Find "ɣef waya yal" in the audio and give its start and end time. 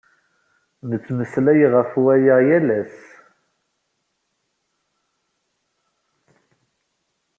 1.73-2.67